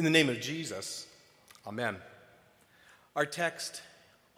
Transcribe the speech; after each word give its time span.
In 0.00 0.04
the 0.04 0.08
name 0.08 0.30
of 0.30 0.40
Jesus, 0.40 1.06
Amen. 1.66 1.94
Our 3.14 3.26
text 3.26 3.82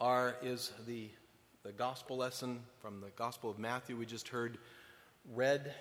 are, 0.01 0.35
is 0.43 0.73
the, 0.89 1.09
the 1.63 1.71
gospel 1.71 2.17
lesson 2.17 2.59
from 2.81 3.01
the 3.01 3.11
Gospel 3.11 3.49
of 3.49 3.61
Matthew 3.61 3.97
we 3.97 4.05
just 4.05 4.27
heard 4.27 4.59
read, 5.33 5.73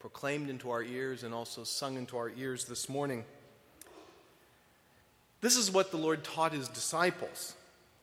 proclaimed 0.00 0.50
into 0.50 0.70
our 0.70 0.82
ears, 0.82 1.22
and 1.22 1.32
also 1.32 1.62
sung 1.62 1.96
into 1.96 2.16
our 2.16 2.32
ears 2.36 2.64
this 2.64 2.88
morning. 2.88 3.24
This 5.40 5.54
is 5.54 5.70
what 5.70 5.92
the 5.92 5.98
Lord 5.98 6.24
taught 6.24 6.52
his 6.52 6.66
disciples. 6.66 7.54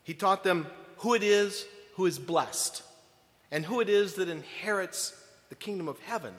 He 0.04 0.14
taught 0.14 0.42
them 0.42 0.66
who 1.00 1.12
it 1.12 1.22
is 1.22 1.66
who 1.96 2.06
is 2.06 2.18
blessed 2.18 2.82
and 3.50 3.66
who 3.66 3.80
it 3.80 3.90
is 3.90 4.14
that 4.14 4.30
inherits 4.30 5.14
the 5.50 5.54
kingdom 5.54 5.86
of 5.86 5.98
heaven. 5.98 6.32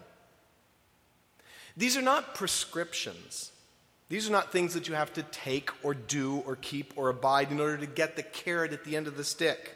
These 1.77 1.95
are 1.97 2.01
not 2.01 2.33
prescriptions. 2.33 3.51
These 4.09 4.29
are 4.29 4.31
not 4.31 4.51
things 4.51 4.73
that 4.73 4.87
you 4.87 4.95
have 4.95 5.11
to 5.13 5.23
take 5.23 5.69
or 5.83 5.93
do 5.93 6.43
or 6.45 6.55
keep 6.55 6.93
or 6.95 7.09
abide 7.09 7.51
in 7.51 7.59
order 7.59 7.77
to 7.77 7.85
get 7.85 8.15
the 8.15 8.23
carrot 8.23 8.71
at 8.71 8.85
the 8.85 8.95
end 8.95 9.07
of 9.07 9.17
the 9.17 9.23
stick. 9.23 9.73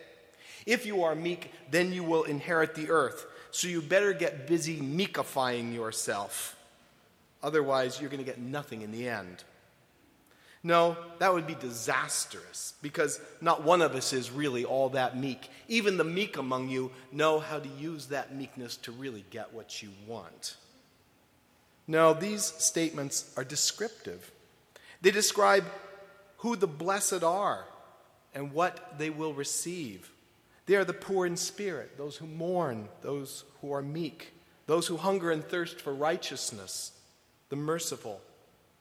If 0.66 0.85
you 0.85 1.03
are 1.03 1.16
meek, 1.16 1.52
then 1.70 1.91
you 1.91 2.03
will 2.03 2.23
inherit 2.23 2.75
the 2.75 2.89
earth. 2.89 3.25
So 3.52 3.67
you 3.67 3.81
better 3.81 4.13
get 4.13 4.48
busy 4.48 4.80
meekifying 4.80 5.73
yourself. 5.73 6.55
Otherwise, 7.44 7.99
you're 7.99 8.09
going 8.09 8.23
to 8.23 8.30
get 8.30 8.39
nothing 8.39 8.81
in 8.81 8.91
the 8.91 9.09
end. 9.09 9.44
No, 10.63 10.95
that 11.17 11.34
would 11.34 11.48
be 11.48 11.55
disastrous 11.55 12.75
because 12.84 13.20
not 13.41 13.63
one 13.63 13.81
of 13.81 13.95
us 13.95 14.13
is 14.13 14.30
really 14.30 14.63
all 14.63 14.89
that 14.89 15.17
meek. 15.17 15.50
Even 15.67 15.98
the 15.98 16.03
meek 16.03 16.38
among 16.38 16.70
you 16.70 16.91
know 17.11 17.39
how 17.39 17.59
to 17.59 17.70
use 17.80 18.08
that 18.08 18.36
meekness 18.36 18.77
to 18.77 18.91
really 18.91 19.25
get 19.31 19.53
what 19.53 19.81
you 19.81 19.89
want. 20.05 20.55
No, 21.91 22.13
these 22.13 22.45
statements 22.45 23.34
are 23.36 23.44
descriptive. 23.44 24.31
They 25.02 25.11
describe 25.11 25.66
who 26.38 26.56
the 26.56 26.66
blessed 26.66 27.22
are 27.22 27.66
and 28.34 28.53
what 28.53 28.97
they 28.97 29.09
will 29.09 29.34
receive. 29.34 30.09
They 30.67 30.75
are 30.75 30.86
the 30.86 30.94
poor 30.94 31.25
in 31.25 31.36
spirit, 31.36 31.97
those 31.97 32.16
who 32.16 32.28
mourn, 32.28 32.88
those 33.02 33.44
who 33.59 33.73
are 33.73 33.81
meek, 33.81 34.31
those 34.67 34.88
who 34.88 34.95
hunger 34.95 35.31
and 35.31 35.44
thirst 35.44 35.81
for 35.81 35.94
righteousness, 35.94 36.94
the 37.50 37.58
merciful, 37.58 38.22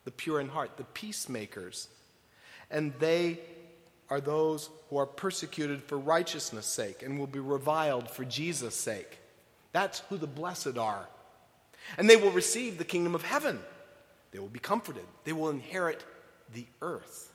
the 0.05 0.13
pure 0.13 0.39
in 0.39 0.49
heart, 0.49 0.77
the 0.77 0.85
peacemakers. 0.85 1.89
And 2.71 2.95
they 3.01 3.41
are 4.09 4.21
those 4.21 4.71
who 4.89 4.99
are 4.99 5.07
persecuted 5.07 5.83
for 5.83 5.99
righteousness' 5.99 6.67
sake 6.67 7.03
and 7.03 7.19
will 7.19 7.27
be 7.27 7.41
reviled 7.41 8.09
for 8.09 8.25
Jesus' 8.25 8.77
sake. 8.77 9.19
That's 9.73 9.99
who 9.99 10.17
the 10.17 10.29
blessed 10.29 10.79
are 10.79 11.09
and 11.99 12.09
they 12.09 12.17
will 12.17 12.31
receive 12.31 12.79
the 12.79 12.85
kingdom 12.85 13.15
of 13.15 13.23
heaven. 13.23 13.59
They 14.33 14.39
will 14.39 14.49
be 14.49 14.59
comforted. 14.59 15.05
They 15.25 15.33
will 15.33 15.51
inherit 15.51 16.05
the 16.55 16.67
earth. 16.83 17.33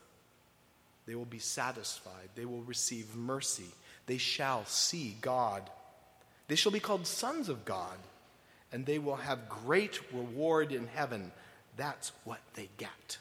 They 1.05 1.15
will 1.15 1.25
be 1.25 1.39
satisfied. 1.39 2.29
They 2.35 2.45
will 2.45 2.63
receive 2.63 3.15
mercy. 3.15 3.69
They 4.07 4.17
shall 4.17 4.65
see 4.65 5.15
God. 5.21 5.69
They 6.47 6.55
shall 6.55 6.71
be 6.71 6.79
called 6.79 7.07
sons 7.07 7.49
of 7.49 7.65
God, 7.65 7.97
and 8.71 8.85
they 8.85 8.99
will 8.99 9.15
have 9.15 9.49
great 9.49 9.99
reward 10.13 10.71
in 10.71 10.87
heaven. 10.87 11.31
That's 11.77 12.11
what 12.23 12.39
they 12.53 12.69
get. 12.77 13.17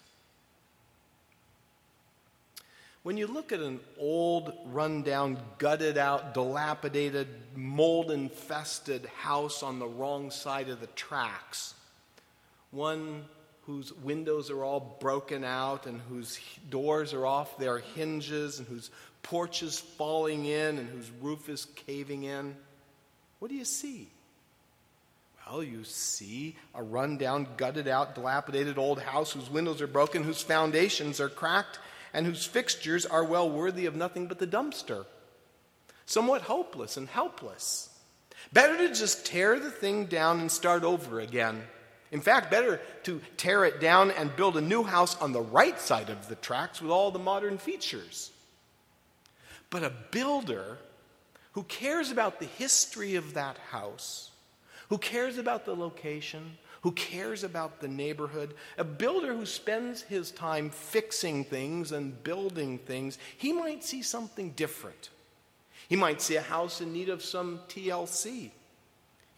When 3.05 3.19
you 3.19 3.27
look 3.27 3.53
at 3.53 3.61
an 3.61 3.81
old, 3.99 4.51
rundown, 4.65 5.37
gutted 5.59 5.99
out, 5.99 6.33
dilapidated, 6.33 7.29
mold 7.55 8.11
infested 8.11 9.05
house 9.19 9.63
on 9.63 9.79
the 9.79 9.87
wrong 9.87 10.31
side 10.31 10.71
of 10.71 10.81
the 10.81 10.87
tracks, 10.87 11.75
one 12.71 13.27
whose 13.67 13.93
windows 13.93 14.51
are 14.51 14.65
all 14.65 14.97
broken 15.01 15.45
out 15.45 15.85
and 15.85 16.01
whose 16.09 16.41
doors 16.71 17.13
are 17.13 17.27
off 17.27 17.59
their 17.59 17.81
hinges 17.81 18.59
and 18.59 18.67
whose 18.69 18.91
porch 19.23 19.63
is 19.63 19.79
falling 19.79 20.47
in 20.47 20.79
and 20.79 20.89
whose 20.89 21.11
roof 21.21 21.51
is 21.51 21.67
caving 21.87 22.23
in, 22.23 22.57
what 23.39 23.51
do 23.51 23.55
you 23.55 23.67
see? 23.67 24.09
Well, 25.47 25.63
you 25.63 25.85
see 25.85 26.57
a 26.75 26.83
rundown, 26.83 27.49
gutted 27.59 27.87
out, 27.87 28.15
dilapidated 28.15 28.79
old 28.79 28.99
house 28.99 29.33
whose 29.33 29.51
windows 29.51 29.83
are 29.83 29.87
broken, 29.87 30.23
whose 30.23 30.43
foundations 30.43 31.21
are 31.21 31.29
cracked, 31.29 31.79
and 32.15 32.25
whose 32.25 32.47
fixtures 32.47 33.05
are 33.05 33.25
well 33.25 33.51
worthy 33.51 33.85
of 33.85 33.97
nothing 33.97 34.27
but 34.27 34.39
the 34.39 34.47
dumpster. 34.47 35.05
Somewhat 36.07 36.43
hopeless 36.43 36.97
and 36.97 37.09
helpless. 37.09 37.91
Better 38.53 38.79
to 38.79 38.95
just 38.95 39.27
tear 39.27 39.59
the 39.59 39.71
thing 39.71 40.07
down 40.07 40.41
and 40.41 40.51
start 40.51 40.85
over 40.85 41.21
again. 41.21 41.63
In 42.13 42.21
fact, 42.21 42.51
better 42.51 42.81
to 43.03 43.21
tear 43.37 43.65
it 43.65 43.81
down 43.81 44.13
and 44.13 44.37
build 44.37 44.57
a 44.57 44.61
new 44.61 44.85
house 44.85 45.21
on 45.21 45.33
the 45.33 45.41
right 45.41 45.79
side 45.81 46.11
of 46.11 46.29
the 46.29 46.37
tracks 46.37 46.81
with 46.81 46.93
all 46.93 47.11
the 47.11 47.19
modern 47.19 47.59
features. 47.59 48.31
But 49.69 49.83
a 49.83 49.93
builder 50.13 50.79
who 51.53 51.65
cares 51.65 52.13
about 52.13 52.39
the 52.39 52.47
history 52.47 53.17
of 53.17 53.35
that 53.35 53.59
house, 53.71 54.31
who 54.89 54.99
cares 54.99 55.39
about 55.39 55.65
the 55.65 55.75
location, 55.75 56.59
who 56.85 56.93
cares 56.93 57.43
about 57.43 57.81
the 57.81 57.89
neighborhood, 57.89 58.53
a 58.77 58.85
builder 58.85 59.33
who 59.33 59.47
spends 59.47 60.03
his 60.03 60.31
time 60.31 60.69
fixing 60.69 61.43
things 61.43 61.93
and 61.93 62.23
building 62.23 62.77
things, 62.77 63.17
he 63.39 63.55
might 63.55 63.83
see 63.83 64.03
something 64.03 64.51
different. 64.51 65.09
He 65.89 65.97
might 65.97 66.21
see 66.21 66.37
a 66.37 66.43
house 66.43 66.83
in 66.83 66.93
need 66.93 67.09
of 67.09 67.25
some 67.25 67.61
TLC. 67.71 68.27
He 68.27 68.51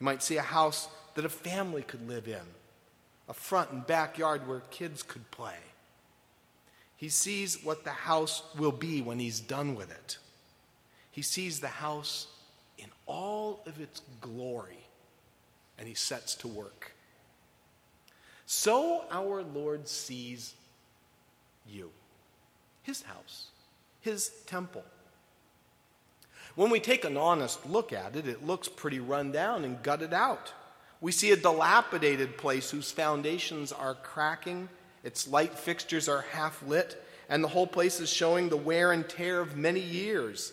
might 0.01 0.25
see 0.25 0.39
a 0.39 0.43
house 0.43 0.89
that 1.15 1.25
a 1.25 1.29
family 1.29 1.83
could 1.83 2.09
live 2.09 2.27
in, 2.27 2.43
a 3.29 3.33
front 3.33 3.71
and 3.71 3.87
backyard 3.87 4.49
where 4.49 4.63
kids 4.73 5.05
could 5.05 5.31
play. 5.31 5.61
He 6.97 7.09
sees 7.09 7.63
what 7.63 7.84
the 7.84 7.91
house 7.91 8.43
will 8.59 8.73
be 8.73 9.03
when 9.03 9.21
he's 9.21 9.39
done 9.39 9.77
with 9.77 9.93
it. 9.93 10.19
He 11.13 11.23
sees 11.23 11.61
the 11.61 11.69
house 11.69 12.27
in 12.77 12.89
all 13.07 13.63
of 13.67 13.81
its 13.81 14.03
glory, 14.21 14.84
and 15.78 15.87
he 15.87 15.95
sets 15.95 16.34
to 16.37 16.49
work. 16.49 16.96
So 18.47 19.05
our 19.11 19.43
Lord 19.43 19.89
sees 19.89 20.55
you, 21.69 21.91
his 22.84 23.03
house, 23.03 23.49
his 24.01 24.31
temple. 24.47 24.84
When 26.55 26.71
we 26.71 26.81
take 26.81 27.05
an 27.05 27.17
honest 27.17 27.67
look 27.67 27.93
at 27.93 28.17
it, 28.17 28.27
it 28.29 28.47
looks 28.47 28.69
pretty 28.69 29.01
run 29.01 29.33
down 29.33 29.65
and 29.65 29.83
gutted 29.83 30.15
out. 30.15 30.53
We 31.01 31.12
see 31.12 31.33
a 31.33 31.37
dilapidated 31.37 32.39
place 32.39 32.71
whose 32.71 32.91
foundations 32.91 33.73
are 33.73 33.95
cracking, 33.95 34.69
its 35.05 35.28
light 35.28 35.59
fixtures 35.59 36.09
are 36.09 36.25
half 36.31 36.63
lit, 36.67 37.05
and 37.28 37.43
the 37.43 37.49
whole 37.49 37.67
place 37.67 38.01
is 38.01 38.09
showing 38.09 38.49
the 38.49 38.57
wear 38.57 38.93
and 38.93 39.07
tear 39.09 39.41
of 39.41 39.57
many 39.57 39.81
years. 39.81 40.53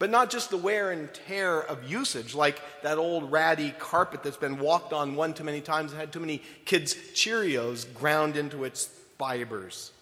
But 0.00 0.08
not 0.08 0.30
just 0.30 0.48
the 0.48 0.56
wear 0.56 0.92
and 0.92 1.12
tear 1.12 1.60
of 1.60 1.84
usage, 1.84 2.34
like 2.34 2.58
that 2.82 2.96
old 2.96 3.30
ratty 3.30 3.72
carpet 3.78 4.22
that's 4.22 4.38
been 4.38 4.58
walked 4.58 4.94
on 4.94 5.14
one 5.14 5.34
too 5.34 5.44
many 5.44 5.60
times 5.60 5.92
and 5.92 6.00
had 6.00 6.10
too 6.10 6.20
many 6.20 6.42
kids' 6.64 6.94
Cheerios 6.94 7.84
ground 7.92 8.38
into 8.38 8.64
its 8.64 8.86
fibers. 9.18 9.92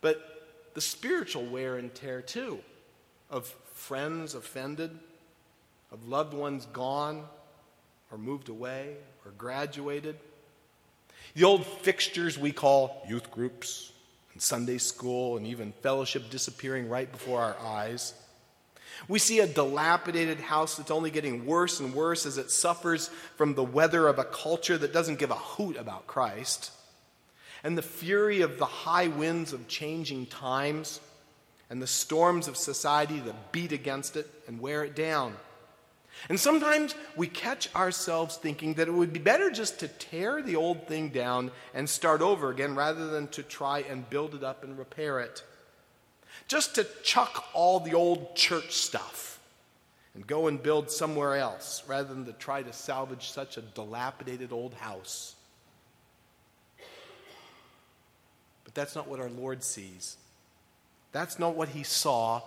But 0.00 0.70
the 0.74 0.80
spiritual 0.80 1.44
wear 1.44 1.76
and 1.76 1.92
tear, 1.92 2.22
too, 2.22 2.60
of 3.28 3.52
friends 3.74 4.36
offended, 4.36 4.96
of 5.90 6.06
loved 6.06 6.32
ones 6.32 6.66
gone 6.66 7.24
or 8.12 8.18
moved 8.18 8.48
away 8.48 8.94
or 9.24 9.32
graduated. 9.32 10.14
The 11.34 11.42
old 11.42 11.66
fixtures 11.66 12.38
we 12.38 12.52
call 12.52 13.04
youth 13.08 13.32
groups 13.32 13.90
and 14.34 14.40
Sunday 14.40 14.78
school 14.78 15.36
and 15.36 15.48
even 15.48 15.72
fellowship 15.82 16.30
disappearing 16.30 16.88
right 16.88 17.10
before 17.10 17.40
our 17.40 17.56
eyes. 17.58 18.14
We 19.08 19.18
see 19.18 19.40
a 19.40 19.46
dilapidated 19.46 20.40
house 20.40 20.76
that's 20.76 20.90
only 20.90 21.10
getting 21.10 21.46
worse 21.46 21.80
and 21.80 21.94
worse 21.94 22.26
as 22.26 22.38
it 22.38 22.50
suffers 22.50 23.08
from 23.36 23.54
the 23.54 23.64
weather 23.64 24.08
of 24.08 24.18
a 24.18 24.24
culture 24.24 24.78
that 24.78 24.92
doesn't 24.92 25.18
give 25.18 25.30
a 25.30 25.36
hoot 25.36 25.76
about 25.76 26.06
Christ, 26.06 26.72
and 27.62 27.76
the 27.76 27.82
fury 27.82 28.40
of 28.40 28.58
the 28.58 28.66
high 28.66 29.08
winds 29.08 29.52
of 29.52 29.68
changing 29.68 30.26
times, 30.26 31.00
and 31.68 31.82
the 31.82 31.86
storms 31.86 32.48
of 32.48 32.56
society 32.56 33.18
that 33.20 33.52
beat 33.52 33.72
against 33.72 34.16
it 34.16 34.28
and 34.46 34.60
wear 34.60 34.84
it 34.84 34.94
down. 34.94 35.34
And 36.28 36.40
sometimes 36.40 36.94
we 37.16 37.26
catch 37.26 37.74
ourselves 37.74 38.36
thinking 38.36 38.74
that 38.74 38.88
it 38.88 38.92
would 38.92 39.12
be 39.12 39.18
better 39.18 39.50
just 39.50 39.80
to 39.80 39.88
tear 39.88 40.42
the 40.42 40.56
old 40.56 40.86
thing 40.88 41.10
down 41.10 41.50
and 41.74 41.88
start 41.88 42.22
over 42.22 42.50
again 42.50 42.74
rather 42.74 43.08
than 43.08 43.28
to 43.28 43.42
try 43.42 43.80
and 43.80 44.08
build 44.08 44.34
it 44.34 44.42
up 44.42 44.64
and 44.64 44.78
repair 44.78 45.20
it 45.20 45.42
just 46.48 46.74
to 46.76 46.86
chuck 47.02 47.44
all 47.54 47.80
the 47.80 47.94
old 47.94 48.34
church 48.36 48.72
stuff 48.72 49.40
and 50.14 50.26
go 50.26 50.46
and 50.46 50.62
build 50.62 50.90
somewhere 50.90 51.36
else 51.36 51.82
rather 51.86 52.08
than 52.08 52.24
to 52.24 52.32
try 52.32 52.62
to 52.62 52.72
salvage 52.72 53.30
such 53.30 53.56
a 53.56 53.62
dilapidated 53.62 54.52
old 54.52 54.74
house. 54.74 55.34
But 58.64 58.74
that's 58.74 58.94
not 58.94 59.08
what 59.08 59.20
our 59.20 59.30
Lord 59.30 59.62
sees. 59.62 60.16
That's 61.12 61.38
not 61.38 61.56
what 61.56 61.68
he 61.68 61.82
saw 61.82 62.42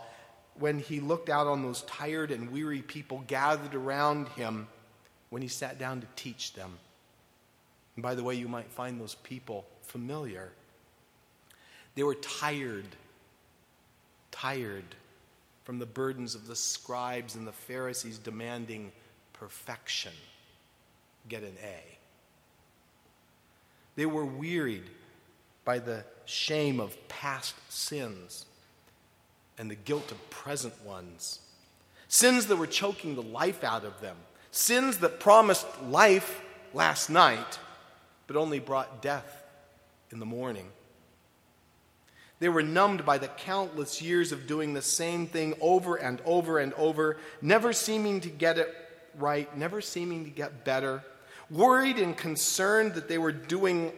when 0.60 0.80
he 0.80 1.00
looked 1.00 1.30
out 1.30 1.48
on 1.48 1.62
those 1.62 1.84
tired 1.84 2.31
and 2.31 2.52
weary 2.52 2.81
people 2.81 3.24
gathered 3.28 3.74
around 3.74 4.28
him 4.30 4.68
when 5.30 5.42
he 5.42 5.48
sat 5.48 5.80
down 5.80 6.02
to 6.02 6.07
teach 6.16 6.54
them. 6.54 6.78
And 7.95 8.04
by 8.04 8.16
the 8.16 8.24
way, 8.24 8.36
you 8.36 8.48
might 8.48 8.72
find 8.72 9.00
those 9.00 9.16
people 9.16 9.66
familiar. 9.84 10.50
They 11.95 12.04
were 12.04 12.16
tired, 12.16 12.86
tired 14.31 14.96
from 15.64 15.80
the 15.80 15.86
burdens 15.86 16.36
of 16.36 16.48
the 16.48 16.56
scribes 16.56 17.36
and 17.36 17.46
the 17.46 17.52
Pharisees 17.52 18.18
demanding 18.18 18.92
perfection. 19.34 20.14
Get 21.28 21.44
an 21.44 21.56
A. 21.64 21.98
They 23.96 24.06
were 24.06 24.26
wearied 24.26 24.90
by 25.66 25.80
the 25.80 26.04
shame 26.26 26.80
of 26.80 26.96
past 27.08 27.56
sins 27.72 28.46
and 29.58 29.70
the 29.70 29.76
guilt 29.76 30.12
of 30.12 30.30
present 30.30 30.74
ones. 30.84 31.40
Sins 32.08 32.48
that 32.48 32.56
were 32.56 32.66
choking 32.66 33.16
the 33.16 33.22
life 33.22 33.64
out 33.64 33.84
of 33.86 34.02
them. 34.02 34.16
Sins 34.52 34.98
that 35.00 35.20
promised 35.20 35.68
life 35.84 36.42
last 36.74 37.10
night, 37.10 37.60
but 38.26 38.36
only 38.36 38.60
brought 38.60 39.02
death 39.02 39.44
in 40.12 40.20
the 40.20 40.26
morning. 40.26 40.66
They 42.40 42.50
were 42.50 42.64
numbed 42.64 43.06
by 43.06 43.18
the 43.18 43.28
countless 43.28 44.02
years 44.02 44.32
of 44.32 44.48
doing 44.48 44.74
the 44.74 44.82
same 44.82 45.28
thing 45.28 45.56
over 45.60 45.98
and 45.98 46.22
over 46.24 46.60
and 46.60 46.74
over, 46.74 47.18
never 47.42 47.74
seeming 47.74 48.22
to 48.22 48.30
get 48.30 48.58
it 48.58 48.74
right, 49.18 49.56
never 49.58 49.82
seeming 49.82 50.24
to 50.24 50.30
get 50.30 50.64
better, 50.64 51.04
worried 51.50 51.98
and 51.98 52.16
concerned 52.16 52.94
that 52.94 53.10
they 53.10 53.18
were 53.18 53.34
doing, 53.34 53.92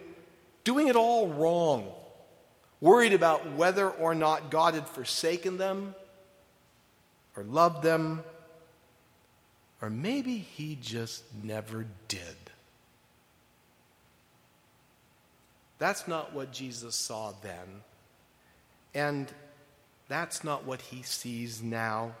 doing 0.64 0.88
it 0.88 0.96
all 0.96 1.28
wrong, 1.28 1.92
worried 2.80 3.12
about 3.12 3.52
whether 3.52 3.88
or 3.88 4.14
not 4.14 4.50
God 4.50 4.74
had 4.74 4.88
forsaken 4.88 5.56
them 5.56 5.94
or 7.36 7.44
loved 7.44 7.84
them, 7.84 8.24
or 9.80 9.88
maybe 9.88 10.36
He 10.38 10.76
just 10.80 11.22
never 11.44 11.86
did. 12.08 12.36
That's 15.78 16.08
not 16.08 16.32
what 16.32 16.52
Jesus 16.52 16.96
saw 16.96 17.32
then. 17.42 17.82
And 18.94 19.32
that's 20.08 20.44
not 20.44 20.64
what 20.64 20.80
he 20.80 21.02
sees 21.02 21.62
now, 21.62 22.12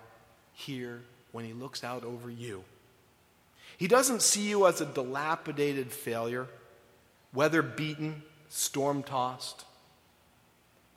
here, 0.52 1.02
when 1.32 1.44
he 1.44 1.52
looks 1.52 1.84
out 1.84 2.04
over 2.04 2.30
you. 2.30 2.64
He 3.76 3.88
doesn't 3.88 4.22
see 4.22 4.48
you 4.48 4.66
as 4.66 4.80
a 4.80 4.86
dilapidated 4.86 5.92
failure, 5.92 6.46
weather 7.34 7.62
beaten, 7.62 8.22
storm 8.48 9.02
tossed, 9.02 9.64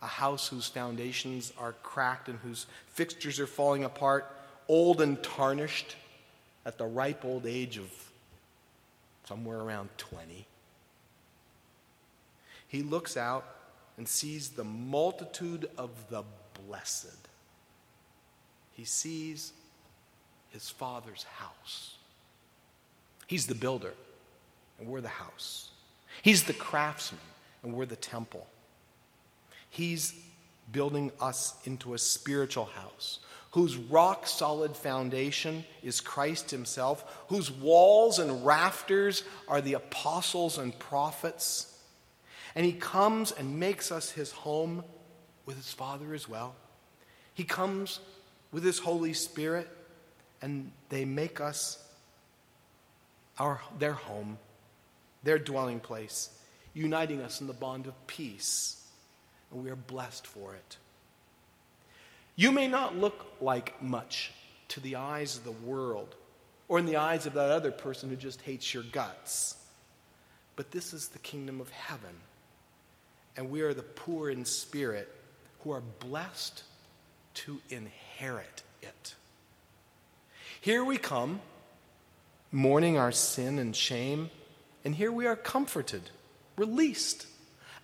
a 0.01 0.07
house 0.07 0.49
whose 0.49 0.67
foundations 0.67 1.51
are 1.57 1.73
cracked 1.83 2.29
and 2.29 2.37
whose 2.39 2.67
fixtures 2.87 3.39
are 3.39 3.47
falling 3.47 3.83
apart, 3.83 4.31
old 4.67 5.01
and 5.01 5.21
tarnished 5.23 5.95
at 6.65 6.77
the 6.77 6.85
ripe 6.85 7.25
old 7.25 7.45
age 7.45 7.77
of 7.77 7.89
somewhere 9.27 9.59
around 9.59 9.89
20. 9.97 10.45
He 12.67 12.83
looks 12.83 13.17
out 13.17 13.45
and 13.97 14.07
sees 14.07 14.49
the 14.49 14.63
multitude 14.63 15.69
of 15.77 15.89
the 16.09 16.23
blessed. 16.67 17.27
He 18.73 18.83
sees 18.85 19.53
his 20.51 20.69
father's 20.69 21.23
house. 21.23 21.97
He's 23.27 23.47
the 23.47 23.55
builder, 23.55 23.93
and 24.79 24.87
we're 24.87 25.01
the 25.01 25.07
house. 25.07 25.69
He's 26.21 26.43
the 26.43 26.53
craftsman, 26.53 27.21
and 27.63 27.73
we're 27.73 27.85
the 27.85 27.95
temple. 27.95 28.45
He's 29.69 30.13
building 30.71 31.11
us 31.19 31.55
into 31.65 31.93
a 31.93 31.97
spiritual 31.97 32.65
house 32.65 33.19
whose 33.51 33.77
rock 33.77 34.27
solid 34.27 34.75
foundation 34.75 35.63
is 35.81 36.01
Christ 36.01 36.51
Himself, 36.51 37.23
whose 37.29 37.49
walls 37.49 38.19
and 38.19 38.45
rafters 38.45 39.23
are 39.47 39.61
the 39.61 39.75
apostles 39.75 40.57
and 40.57 40.77
prophets 40.77 41.74
and 42.55 42.65
he 42.65 42.71
comes 42.71 43.31
and 43.33 43.59
makes 43.59 43.91
us 43.91 44.09
his 44.09 44.31
home 44.31 44.83
with 45.45 45.57
his 45.57 45.71
Father 45.73 46.13
as 46.13 46.27
well. 46.27 46.55
He 47.33 47.43
comes 47.43 47.99
with 48.51 48.63
his 48.63 48.79
Holy 48.79 49.13
Spirit, 49.13 49.67
and 50.41 50.71
they 50.87 51.03
make 51.03 51.41
us 51.41 51.83
our, 53.37 53.59
their 53.77 53.93
home, 53.93 54.37
their 55.23 55.37
dwelling 55.37 55.81
place, 55.81 56.29
uniting 56.73 57.21
us 57.21 57.41
in 57.41 57.47
the 57.47 57.53
bond 57.53 57.87
of 57.87 58.07
peace. 58.07 58.81
And 59.51 59.61
we 59.63 59.69
are 59.69 59.75
blessed 59.75 60.25
for 60.25 60.55
it. 60.55 60.77
You 62.37 62.51
may 62.51 62.67
not 62.67 62.97
look 62.97 63.25
like 63.41 63.81
much 63.83 64.31
to 64.69 64.79
the 64.79 64.95
eyes 64.95 65.37
of 65.37 65.43
the 65.43 65.51
world 65.51 66.15
or 66.67 66.79
in 66.79 66.85
the 66.85 66.97
eyes 66.97 67.25
of 67.25 67.33
that 67.33 67.51
other 67.51 67.71
person 67.71 68.09
who 68.09 68.15
just 68.15 68.41
hates 68.41 68.73
your 68.73 68.83
guts, 68.83 69.55
but 70.55 70.71
this 70.71 70.93
is 70.93 71.09
the 71.09 71.19
kingdom 71.19 71.59
of 71.61 71.69
heaven 71.69 72.15
and 73.37 73.49
we 73.49 73.61
are 73.61 73.73
the 73.73 73.83
poor 73.83 74.29
in 74.29 74.45
spirit 74.45 75.13
who 75.59 75.71
are 75.71 75.83
blessed 75.99 76.63
to 77.33 77.59
inherit 77.69 78.63
it. 78.81 79.15
Here 80.61 80.83
we 80.83 80.97
come, 80.97 81.41
mourning 82.51 82.97
our 82.97 83.11
sin 83.11 83.59
and 83.59 83.75
shame, 83.75 84.29
and 84.83 84.95
here 84.95 85.11
we 85.11 85.27
are 85.27 85.35
comforted, 85.35 86.01
released, 86.57 87.27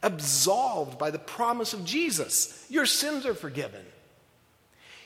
absolved 0.01 0.98
by 0.98 1.12
the 1.12 1.19
promise 1.19 1.74
of 1.74 1.86
Jesus. 1.86 2.65
Your 2.69 2.86
sins 2.86 3.25
are 3.25 3.33
forgiven. 3.33 3.86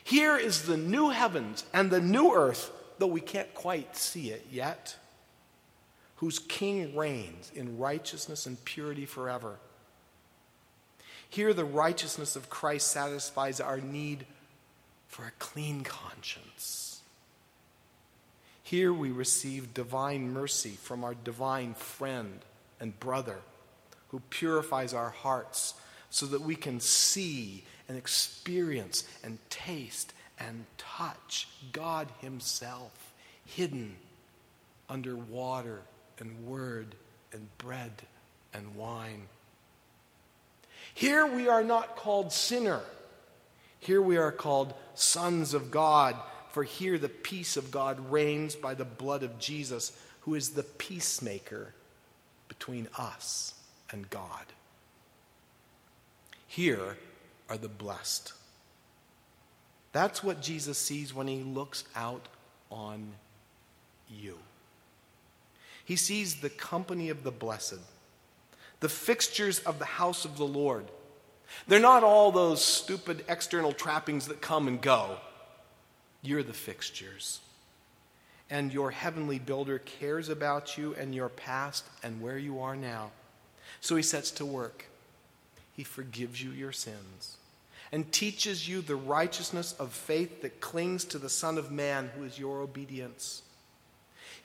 Here 0.03 0.37
is 0.37 0.63
the 0.63 0.77
new 0.77 1.09
heavens 1.09 1.63
and 1.73 1.89
the 1.89 1.99
new 1.99 2.33
earth, 2.33 2.71
though 2.99 3.07
we 3.07 3.21
can't 3.21 3.53
quite 3.55 3.97
see 3.97 4.29
it 4.29 4.45
yet, 4.51 4.95
whose 6.17 6.39
king 6.39 6.95
reigns 6.95 7.51
in 7.55 7.77
righteousness 7.77 8.45
and 8.45 8.63
purity 8.63 9.05
forever. 9.05 9.57
Here, 11.35 11.53
the 11.53 11.65
righteousness 11.65 12.37
of 12.37 12.49
Christ 12.49 12.87
satisfies 12.87 13.59
our 13.59 13.81
need 13.81 14.25
for 15.09 15.25
a 15.25 15.31
clean 15.37 15.81
conscience. 15.83 17.01
Here, 18.63 18.93
we 18.93 19.11
receive 19.11 19.73
divine 19.73 20.31
mercy 20.31 20.77
from 20.81 21.03
our 21.03 21.13
divine 21.13 21.73
friend 21.73 22.39
and 22.79 22.97
brother 23.01 23.39
who 24.11 24.21
purifies 24.29 24.93
our 24.93 25.09
hearts 25.09 25.73
so 26.09 26.25
that 26.27 26.39
we 26.39 26.55
can 26.55 26.79
see 26.79 27.65
and 27.89 27.97
experience 27.97 29.03
and 29.21 29.37
taste 29.49 30.13
and 30.39 30.63
touch 30.77 31.49
God 31.73 32.07
Himself 32.21 33.11
hidden 33.45 33.97
under 34.87 35.17
water 35.17 35.81
and 36.17 36.47
word 36.47 36.95
and 37.33 37.49
bread 37.57 38.03
and 38.53 38.73
wine. 38.77 39.23
Here 40.93 41.25
we 41.25 41.47
are 41.47 41.63
not 41.63 41.95
called 41.95 42.31
sinner. 42.31 42.81
Here 43.79 44.01
we 44.01 44.17
are 44.17 44.31
called 44.31 44.73
sons 44.95 45.53
of 45.53 45.71
God, 45.71 46.15
for 46.51 46.63
here 46.63 46.97
the 46.97 47.09
peace 47.09 47.57
of 47.57 47.71
God 47.71 48.11
reigns 48.11 48.55
by 48.55 48.73
the 48.73 48.85
blood 48.85 49.23
of 49.23 49.39
Jesus, 49.39 49.91
who 50.21 50.35
is 50.35 50.51
the 50.51 50.63
peacemaker 50.63 51.73
between 52.47 52.87
us 52.97 53.53
and 53.91 54.09
God. 54.09 54.45
Here 56.47 56.97
are 57.49 57.57
the 57.57 57.67
blessed. 57.67 58.33
That's 59.91 60.23
what 60.23 60.41
Jesus 60.41 60.77
sees 60.77 61.13
when 61.13 61.27
he 61.27 61.43
looks 61.43 61.83
out 61.95 62.27
on 62.71 63.13
you. 64.09 64.37
He 65.85 65.95
sees 65.95 66.37
the 66.37 66.49
company 66.49 67.09
of 67.09 67.23
the 67.23 67.31
blessed 67.31 67.79
the 68.85 68.89
fixtures 68.89 69.57
of 69.61 69.79
the 69.79 69.85
house 69.85 70.25
of 70.25 70.37
the 70.37 70.45
Lord. 70.45 70.85
They're 71.67 71.79
not 71.79 72.03
all 72.03 72.31
those 72.31 72.63
stupid 72.63 73.25
external 73.27 73.71
trappings 73.71 74.27
that 74.27 74.41
come 74.41 74.67
and 74.67 74.79
go. 74.79 75.17
You're 76.21 76.43
the 76.43 76.53
fixtures. 76.53 77.39
And 78.47 78.71
your 78.71 78.91
heavenly 78.91 79.39
builder 79.39 79.79
cares 79.79 80.29
about 80.29 80.77
you 80.77 80.93
and 80.99 81.15
your 81.15 81.29
past 81.29 81.83
and 82.03 82.21
where 82.21 82.37
you 82.37 82.59
are 82.59 82.75
now. 82.75 83.09
So 83.81 83.95
he 83.95 84.03
sets 84.03 84.29
to 84.33 84.45
work. 84.45 84.85
He 85.73 85.83
forgives 85.83 86.43
you 86.43 86.51
your 86.51 86.71
sins 86.71 87.37
and 87.91 88.11
teaches 88.11 88.69
you 88.69 88.81
the 88.81 88.95
righteousness 88.95 89.73
of 89.79 89.93
faith 89.93 90.43
that 90.43 90.61
clings 90.61 91.05
to 91.05 91.17
the 91.17 91.29
Son 91.29 91.57
of 91.57 91.71
Man, 91.71 92.11
who 92.15 92.23
is 92.23 92.37
your 92.37 92.61
obedience. 92.61 93.41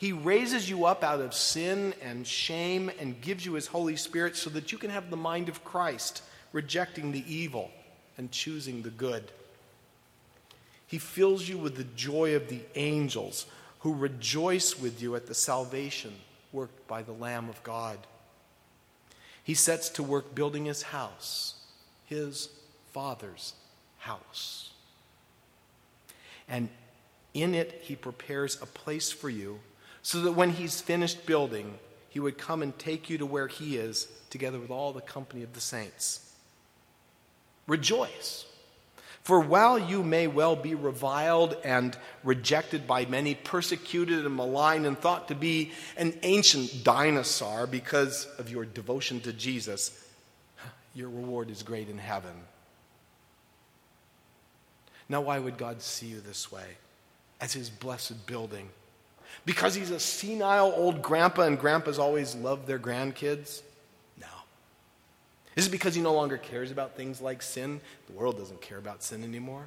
He 0.01 0.13
raises 0.13 0.71
you 0.71 0.87
up 0.87 1.05
out 1.05 1.21
of 1.21 1.35
sin 1.35 1.93
and 2.01 2.27
shame 2.27 2.91
and 2.99 3.21
gives 3.21 3.45
you 3.45 3.53
His 3.53 3.67
Holy 3.67 3.97
Spirit 3.97 4.35
so 4.35 4.49
that 4.49 4.73
you 4.73 4.79
can 4.79 4.89
have 4.89 5.11
the 5.11 5.17
mind 5.17 5.51
of 5.51 5.63
Christ, 5.63 6.23
rejecting 6.55 7.13
the 7.13 7.23
evil 7.31 7.71
and 8.17 8.33
choosing 8.33 8.81
the 8.81 8.89
good. 8.89 9.31
He 10.87 10.97
fills 10.97 11.47
you 11.47 11.59
with 11.59 11.77
the 11.77 11.85
joy 11.85 12.35
of 12.35 12.49
the 12.49 12.63
angels 12.77 13.45
who 13.81 13.93
rejoice 13.95 14.81
with 14.81 15.03
you 15.03 15.17
at 15.17 15.27
the 15.27 15.35
salvation 15.35 16.15
worked 16.51 16.89
by 16.89 17.03
the 17.03 17.13
Lamb 17.13 17.51
of 17.51 17.63
God. 17.63 17.99
He 19.45 19.53
sets 19.53 19.91
to 19.91 20.03
work 20.03 20.35
building 20.35 20.65
his 20.65 20.81
house, 20.81 21.57
his 22.07 22.49
Father's 22.93 23.53
house. 23.99 24.73
And 26.49 26.71
in 27.35 27.55
it, 27.55 27.83
he 27.83 27.97
prepares 27.97 28.57
a 28.63 28.67
place 28.67 29.13
for 29.13 29.29
you 29.29 29.61
so 30.03 30.21
that 30.23 30.33
when 30.33 30.51
he's 30.51 30.81
finished 30.81 31.27
building, 31.27 31.79
he 32.09 32.21
would 32.21 32.39
come 32.39 32.63
and 32.63 32.77
take 32.79 33.09
you 33.11 33.19
to 33.19 33.27
where 33.27 33.49
he 33.49 33.77
is, 33.77 34.09
together 34.31 34.59
with 34.59 34.71
all 34.71 34.93
the 34.93 35.01
company 35.01 35.43
of 35.43 35.53
the 35.53 35.61
saints. 35.61 36.27
rejoice. 37.67 38.47
For 39.23 39.39
while 39.41 39.79
you 39.79 40.03
may 40.03 40.27
well 40.27 40.57
be 40.57 40.75
reviled 40.75 41.57
and 41.63 41.97
rejected 42.25 42.87
by 42.87 43.05
many, 43.05 43.35
persecuted 43.35 44.27
and 44.27 44.35
maligned, 44.35 44.87
and 44.87 44.99
thought 44.99 45.29
to 45.29 45.35
be 45.35 45.73
an 45.97 46.19
ancient 46.23 46.83
dinosaur 46.83 47.67
because 47.67 48.27
of 48.39 48.51
your 48.51 48.65
devotion 48.65 49.21
to 49.21 49.33
Jesus, 49.33 49.93
your 50.95 51.11
reward 51.11 51.51
is 51.51 51.63
great 51.63 51.89
in 51.89 51.99
heaven. 51.99 52.33
Now, 55.09 55.21
why 55.21 55.39
would 55.39 55.59
God 55.59 55.83
see 55.83 56.07
you 56.07 56.21
this 56.21 56.51
way? 56.51 56.77
As 57.41 57.53
his 57.53 57.69
blessed 57.71 58.27
building. 58.27 58.71
Because 59.45 59.75
he's 59.75 59.91
a 59.91 60.01
senile 60.01 60.73
old 60.77 61.03
grandpa 61.03 61.43
and 61.43 61.59
grandpas 61.59 61.99
always 61.99 62.35
love 62.35 62.67
their 62.67 62.79
grandkids? 62.79 63.63
No. 64.21 64.27
Is 65.57 65.67
it 65.67 65.71
because 65.71 65.95
he 65.95 66.03
no 66.03 66.13
longer 66.15 66.37
cares 66.37 66.71
about 66.71 66.97
things 66.97 67.21
like 67.21 67.43
sin? 67.43 67.81
The 68.07 68.13
world 68.13 68.39
doesn't 68.39 68.61
care 68.61 68.79
about 68.79 69.03
sin 69.03 69.25
anymore? 69.25 69.67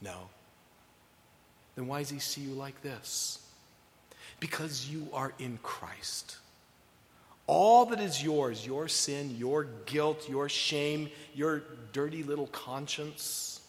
No. 0.00 0.28
Then 1.74 1.86
why 1.86 2.00
does 2.00 2.10
he 2.10 2.18
see 2.18 2.42
you 2.42 2.54
like 2.54 2.80
this? 2.82 3.40
Because 4.40 4.88
you 4.88 5.08
are 5.12 5.32
in 5.38 5.58
Christ. 5.62 6.38
All 7.46 7.86
that 7.86 8.00
is 8.00 8.22
yours, 8.22 8.64
your 8.64 8.88
sin, 8.88 9.36
your 9.36 9.64
guilt, 9.84 10.28
your 10.28 10.48
shame, 10.48 11.10
your 11.34 11.62
dirty 11.92 12.22
little 12.22 12.46
conscience, 12.46 13.60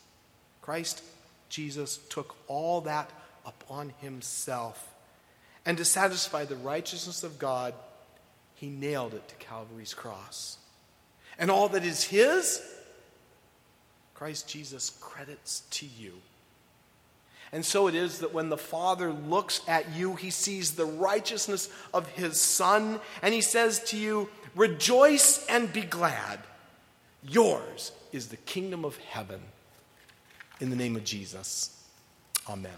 Christ 0.62 1.03
Jesus 1.50 2.00
took 2.10 2.36
all 2.48 2.82
that 2.82 3.10
upon 3.46 3.94
himself. 4.02 4.94
And 5.66 5.78
to 5.78 5.86
satisfy 5.86 6.46
the 6.46 6.56
righteousness 6.56 7.24
of 7.24 7.40
God, 7.40 7.74
he 8.56 8.68
nailed 8.68 9.14
it 9.14 9.28
to 9.28 9.36
Calvary's 9.36 9.94
cross. 9.94 10.58
And 11.38 11.52
all 11.52 11.70
that 11.70 11.84
is 11.84 12.04
his, 12.04 12.62
Christ 14.14 14.48
Jesus 14.48 14.92
credits 15.02 15.62
to 15.72 15.86
you. 15.86 16.14
And 17.52 17.64
so 17.64 17.88
it 17.88 17.96
is 17.96 18.20
that 18.20 18.34
when 18.34 18.50
the 18.50 18.58
Father 18.58 19.12
looks 19.12 19.62
at 19.68 19.94
you, 19.96 20.16
he 20.16 20.30
sees 20.30 20.72
the 20.72 20.86
righteousness 20.86 21.70
of 21.94 22.08
his 22.10 22.40
Son, 22.40 23.00
and 23.22 23.34
he 23.34 23.42
says 23.42 23.84
to 23.86 23.98
you, 23.98 24.30
Rejoice 24.56 25.46
and 25.48 25.72
be 25.72 25.82
glad. 25.82 26.40
Yours 27.24 27.92
is 28.12 28.28
the 28.28 28.38
kingdom 28.38 28.86
of 28.86 28.98
heaven. 28.98 29.42
In 30.62 30.70
the 30.70 30.75
name 30.75 30.96
of 30.96 31.04
Jesus, 31.04 31.84
amen. 32.50 32.72